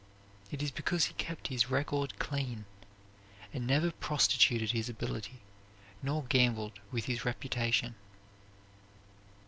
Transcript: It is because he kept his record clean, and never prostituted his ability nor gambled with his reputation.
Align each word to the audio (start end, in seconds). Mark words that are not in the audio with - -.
It 0.49 0.63
is 0.63 0.71
because 0.71 1.03
he 1.05 1.13
kept 1.13 1.49
his 1.49 1.69
record 1.69 2.17
clean, 2.17 2.65
and 3.53 3.67
never 3.67 3.91
prostituted 3.91 4.71
his 4.71 4.89
ability 4.89 5.41
nor 6.01 6.23
gambled 6.23 6.79
with 6.91 7.05
his 7.05 7.23
reputation. 7.23 7.93